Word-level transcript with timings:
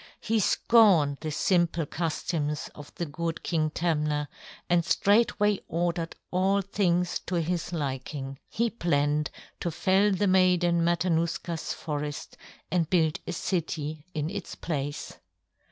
He 0.19 0.39
scorned 0.39 1.19
the 1.21 1.29
simple 1.29 1.85
customs 1.85 2.71
of 2.73 2.91
the 2.95 3.05
good 3.05 3.43
King 3.43 3.69
Tamna 3.69 4.29
and 4.67 4.83
straightway 4.83 5.59
ordered 5.67 6.15
all 6.31 6.61
things 6.63 7.19
to 7.27 7.35
his 7.35 7.71
liking. 7.71 8.39
He 8.49 8.71
planned 8.71 9.29
to 9.59 9.69
fell 9.69 10.11
the 10.11 10.25
Maiden 10.25 10.83
Matanuska's 10.83 11.73
forest 11.73 12.35
and 12.71 12.89
build 12.89 13.19
a 13.27 13.31
city 13.31 14.07
in 14.15 14.31
its 14.31 14.55
place. 14.55 15.19